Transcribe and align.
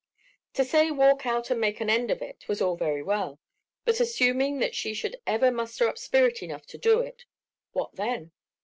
To 0.55 0.65
say 0.65 0.89
"walk 0.89 1.27
out 1.27 1.51
and 1.51 1.61
make 1.61 1.79
an 1.79 1.87
end 1.87 2.09
of 2.09 2.23
it" 2.23 2.47
was 2.47 2.59
all 2.59 2.75
very 2.75 3.03
well; 3.03 3.39
but 3.85 3.99
assuming 3.99 4.57
that 4.57 4.73
she 4.73 4.97
ever 5.27 5.45
should 5.49 5.53
muster 5.53 5.87
up 5.87 5.99
spirit 5.99 6.41
enough 6.41 6.65
to 6.73 6.79
do 6.79 7.01
it—what 7.01 7.97
then? 7.97 8.31